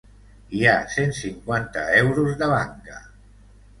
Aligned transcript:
Hi 0.59 0.61
ha 0.69 0.77
cent 0.93 1.13
cinquanta 1.19 1.85
euros 1.99 2.33
de 2.43 2.49
banca. 2.55 2.99